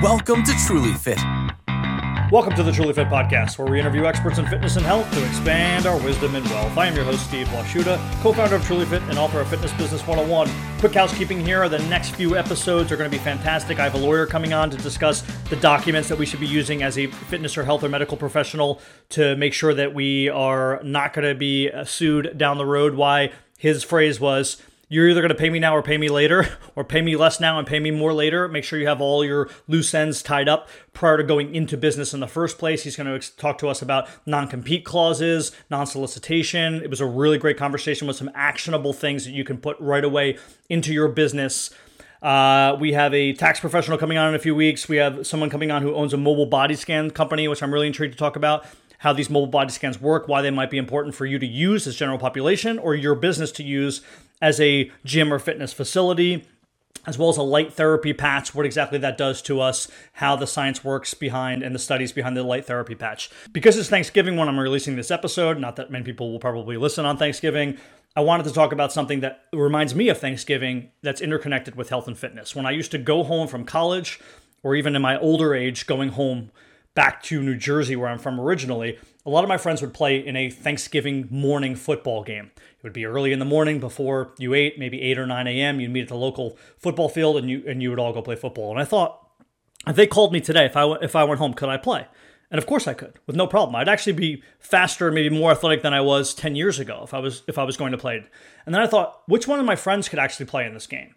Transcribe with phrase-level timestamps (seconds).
[0.00, 1.18] Welcome to Truly Fit.
[2.30, 5.26] Welcome to the Truly Fit Podcast, where we interview experts in fitness and health to
[5.26, 6.78] expand our wisdom and wealth.
[6.78, 9.72] I am your host, Steve Washuta, co founder of Truly Fit and author of Fitness
[9.72, 10.48] Business 101.
[10.78, 13.80] Quick housekeeping here the next few episodes are going to be fantastic.
[13.80, 16.84] I have a lawyer coming on to discuss the documents that we should be using
[16.84, 21.12] as a fitness or health or medical professional to make sure that we are not
[21.12, 22.94] going to be sued down the road.
[22.94, 26.48] Why his phrase was, you're either going to pay me now or pay me later,
[26.76, 28.48] or pay me less now and pay me more later.
[28.48, 32.14] Make sure you have all your loose ends tied up prior to going into business
[32.14, 32.84] in the first place.
[32.84, 36.82] He's going to talk to us about non compete clauses, non solicitation.
[36.82, 40.04] It was a really great conversation with some actionable things that you can put right
[40.04, 40.38] away
[40.68, 41.70] into your business.
[42.22, 44.88] Uh, we have a tax professional coming on in a few weeks.
[44.88, 47.86] We have someone coming on who owns a mobile body scan company, which I'm really
[47.86, 48.64] intrigued to talk about
[48.98, 51.86] how these mobile body scans work, why they might be important for you to use
[51.86, 54.02] as general population or your business to use
[54.40, 56.44] as a gym or fitness facility
[57.06, 60.46] as well as a light therapy patch, what exactly that does to us, how the
[60.46, 63.30] science works behind and the studies behind the light therapy patch.
[63.50, 67.06] Because it's Thanksgiving when I'm releasing this episode, not that many people will probably listen
[67.06, 67.78] on Thanksgiving,
[68.16, 72.08] I wanted to talk about something that reminds me of Thanksgiving that's interconnected with health
[72.08, 72.54] and fitness.
[72.54, 74.20] When I used to go home from college,
[74.62, 76.50] or even in my older age, going home
[76.98, 80.18] back to New Jersey, where I'm from originally, a lot of my friends would play
[80.18, 82.50] in a Thanksgiving morning football game.
[82.56, 85.78] It would be early in the morning before you ate, maybe 8 or 9 a.m.
[85.78, 88.34] You'd meet at the local football field and you, and you would all go play
[88.34, 88.72] football.
[88.72, 89.30] And I thought,
[89.86, 92.04] if they called me today, if I, if I went home, could I play?
[92.50, 93.76] And of course I could, with no problem.
[93.76, 97.20] I'd actually be faster, maybe more athletic than I was 10 years ago if I
[97.20, 98.16] was if I was going to play.
[98.66, 101.14] And then I thought, which one of my friends could actually play in this game?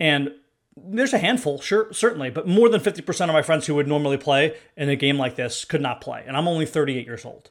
[0.00, 0.32] And
[0.76, 4.16] there's a handful, sure, certainly, but more than 50% of my friends who would normally
[4.16, 6.24] play in a game like this could not play.
[6.26, 7.50] And I'm only 38 years old.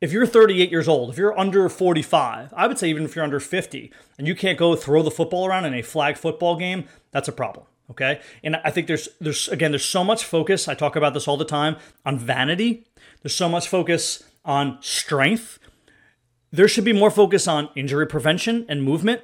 [0.00, 3.24] If you're 38 years old, if you're under 45, I would say even if you're
[3.24, 6.84] under 50 and you can't go throw the football around in a flag football game,
[7.10, 7.66] that's a problem.
[7.90, 8.20] Okay.
[8.44, 10.68] And I think there's, there's, again, there's so much focus.
[10.68, 12.86] I talk about this all the time on vanity.
[13.22, 15.58] There's so much focus on strength.
[16.52, 19.22] There should be more focus on injury prevention and movement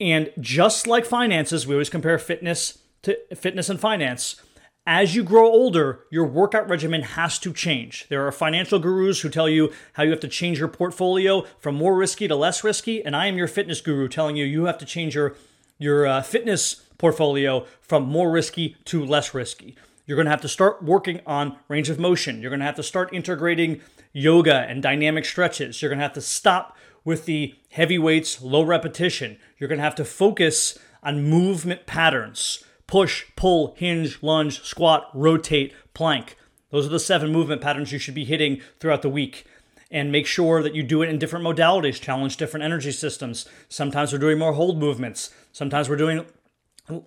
[0.00, 4.40] and just like finances, we always compare fitness to fitness and finance.
[4.86, 8.06] As you grow older, your workout regimen has to change.
[8.10, 11.74] There are financial gurus who tell you how you have to change your portfolio from
[11.74, 14.78] more risky to less risky, and I am your fitness guru telling you you have
[14.78, 15.36] to change your
[15.78, 19.74] your uh, fitness portfolio from more risky to less risky.
[20.06, 22.40] You're going to have to start working on range of motion.
[22.40, 23.80] You're going to have to start integrating
[24.14, 25.82] yoga and dynamic stretches.
[25.82, 29.36] You're going to have to stop with the heavy weights, low repetition.
[29.58, 35.72] You're going to have to focus on movement patterns push, pull, hinge, lunge, squat, rotate,
[35.94, 36.36] plank.
[36.70, 39.46] Those are the seven movement patterns you should be hitting throughout the week.
[39.90, 43.48] And make sure that you do it in different modalities, challenge different energy systems.
[43.68, 45.30] Sometimes we're doing more hold movements.
[45.52, 46.26] Sometimes we're doing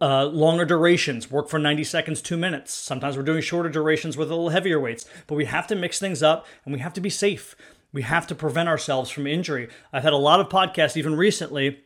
[0.02, 2.74] uh, longer durations, work for 90 seconds, two minutes.
[2.74, 5.06] Sometimes we're doing shorter durations with a little heavier weights.
[5.28, 7.56] But we have to mix things up and we have to be safe.
[7.94, 9.70] We have to prevent ourselves from injury.
[9.94, 11.80] I've had a lot of podcasts, even recently,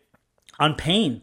[0.60, 1.22] on pain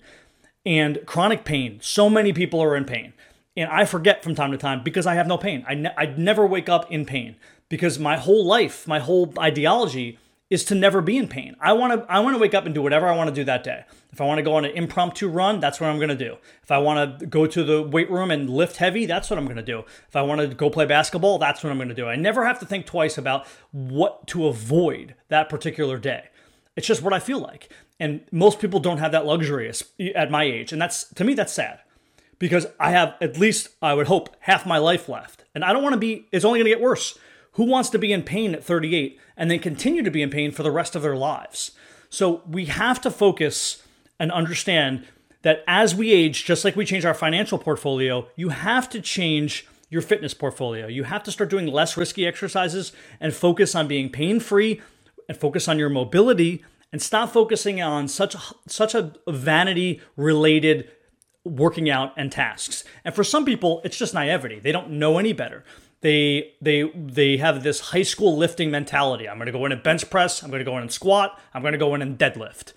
[0.65, 1.79] and chronic pain.
[1.83, 3.15] So many people are in pain.
[3.57, 5.65] And I forget from time to time because I have no pain.
[5.67, 7.37] I, ne- I never wake up in pain
[7.69, 10.19] because my whole life, my whole ideology
[10.51, 11.55] is to never be in pain.
[11.61, 13.45] I want to I want to wake up and do whatever I want to do
[13.45, 13.85] that day.
[14.13, 16.37] If I want to go on an impromptu run, that's what I'm going to do.
[16.63, 19.45] If I want to go to the weight room and lift heavy, that's what I'm
[19.45, 19.85] going to do.
[20.09, 22.07] If I want to go play basketball, that's what I'm going to do.
[22.07, 26.29] I never have to think twice about what to avoid that particular day.
[26.77, 27.71] It's just what I feel like.
[28.01, 29.71] And most people don't have that luxury
[30.15, 31.81] at my age, and that's to me that's sad.
[32.39, 35.45] Because I have at least I would hope half my life left.
[35.57, 37.19] And I don't want to be it's only going to get worse.
[37.53, 40.53] Who wants to be in pain at 38 and then continue to be in pain
[40.53, 41.73] for the rest of their lives?
[42.11, 43.83] So we have to focus
[44.19, 45.07] and understand
[45.43, 49.67] that as we age, just like we change our financial portfolio, you have to change
[49.91, 50.87] your fitness portfolio.
[50.87, 54.81] You have to start doing less risky exercises and focus on being pain free
[55.29, 58.35] and focus on your mobility and stop focusing on such
[58.67, 60.91] such a vanity related
[61.45, 62.85] working out and tasks.
[63.05, 64.59] And for some people, it's just naivety.
[64.59, 65.65] They don't know any better
[66.01, 69.29] they they they have this high school lifting mentality.
[69.29, 70.43] I'm going to go in and bench press.
[70.43, 71.41] I'm going to go in and squat.
[71.53, 72.73] I'm going to go in and deadlift.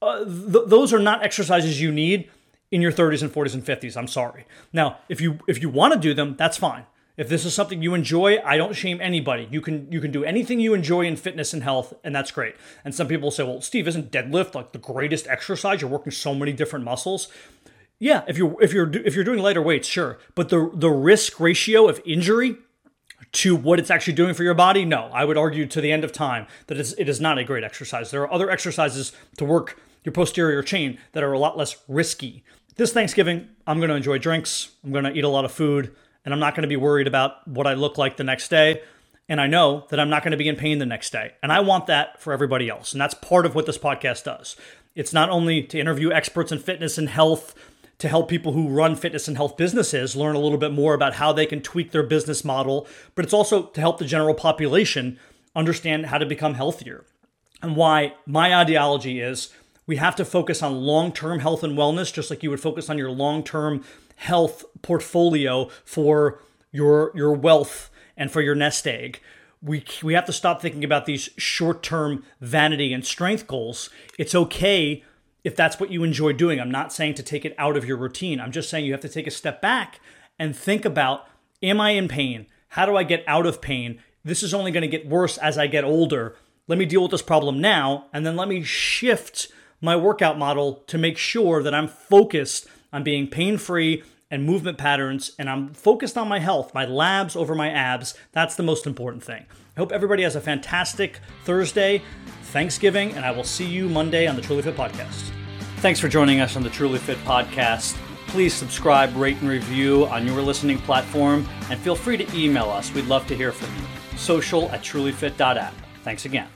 [0.00, 2.30] Uh, th- those are not exercises you need
[2.70, 3.96] in your 30s and 40s and 50s.
[3.96, 4.46] I'm sorry.
[4.72, 6.86] Now, if you if you want to do them, that's fine.
[7.16, 9.46] If this is something you enjoy, I don't shame anybody.
[9.48, 12.56] You can you can do anything you enjoy in fitness and health, and that's great.
[12.84, 15.80] And some people say, "Well, Steve, isn't deadlift like the greatest exercise?
[15.80, 17.28] You're working so many different muscles."
[18.04, 21.40] Yeah, if you're if you're if you're doing lighter weights, sure, but the the risk
[21.40, 22.58] ratio of injury
[23.32, 26.04] to what it's actually doing for your body, no, I would argue to the end
[26.04, 28.10] of time that it is not a great exercise.
[28.10, 32.44] There are other exercises to work your posterior chain that are a lot less risky.
[32.76, 34.72] This Thanksgiving, I'm going to enjoy drinks.
[34.84, 35.96] I'm going to eat a lot of food,
[36.26, 38.82] and I'm not going to be worried about what I look like the next day.
[39.30, 41.32] And I know that I'm not going to be in pain the next day.
[41.42, 42.92] And I want that for everybody else.
[42.92, 44.56] And that's part of what this podcast does.
[44.94, 47.54] It's not only to interview experts in fitness and health,
[47.98, 51.14] to help people who run fitness and health businesses learn a little bit more about
[51.14, 55.18] how they can tweak their business model, but it's also to help the general population
[55.54, 57.04] understand how to become healthier.
[57.62, 59.50] And why my ideology is
[59.86, 62.90] we have to focus on long term health and wellness, just like you would focus
[62.90, 63.84] on your long term
[64.16, 66.42] health portfolio for
[66.72, 69.20] your, your wealth and for your nest egg.
[69.62, 73.88] We, we have to stop thinking about these short term vanity and strength goals.
[74.18, 75.02] It's okay
[75.44, 76.58] if that's what you enjoy doing.
[76.58, 78.40] I'm not saying to take it out of your routine.
[78.40, 80.00] I'm just saying you have to take a step back
[80.38, 81.28] and think about
[81.62, 82.46] Am I in pain?
[82.68, 83.98] How do I get out of pain?
[84.22, 86.36] This is only going to get worse as I get older.
[86.68, 89.48] Let me deal with this problem now, and then let me shift
[89.80, 94.02] my workout model to make sure that I'm focused on being pain free
[94.34, 98.14] and movement patterns, and I'm focused on my health, my labs over my abs.
[98.32, 99.46] That's the most important thing.
[99.76, 102.02] I hope everybody has a fantastic Thursday,
[102.42, 105.30] Thanksgiving, and I will see you Monday on the Truly Fit Podcast.
[105.76, 107.96] Thanks for joining us on the Truly Fit Podcast.
[108.26, 112.92] Please subscribe, rate, and review on your listening platform, and feel free to email us.
[112.92, 114.18] We'd love to hear from you.
[114.18, 115.74] Social at trulyfit.app.
[116.02, 116.54] Thanks again.